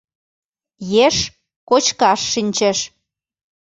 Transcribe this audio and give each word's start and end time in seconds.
Еш 1.05 1.17
кочкаш 1.69 2.21
шинчеш. 2.31 2.79